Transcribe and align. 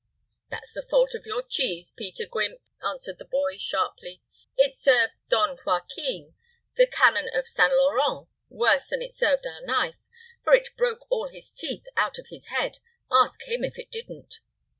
"That's 0.49 0.73
the 0.73 0.81
fault 0.89 1.13
of 1.13 1.27
your 1.27 1.43
cheese, 1.43 1.93
Peter 1.95 2.25
Guimp," 2.25 2.59
answered 2.83 3.19
the 3.19 3.25
boy, 3.25 3.57
sharply. 3.59 4.23
"It 4.57 4.75
served 4.75 5.13
Don 5.29 5.59
Joachim, 5.63 6.33
the 6.75 6.87
canon 6.87 7.29
of 7.35 7.47
St. 7.47 7.71
Laurent, 7.71 8.27
worse 8.49 8.87
than 8.87 9.03
it 9.03 9.13
served 9.13 9.45
our 9.45 9.61
knife, 9.61 10.01
for 10.43 10.55
it 10.55 10.75
broke 10.75 11.05
all 11.11 11.29
the 11.29 11.39
teeth 11.39 11.85
out 11.95 12.17
of 12.17 12.29
his 12.31 12.47
head. 12.47 12.79
Ask 13.11 13.43
him 13.43 13.63
if 13.63 13.77
it 13.77 13.91
didn't." 13.91 14.39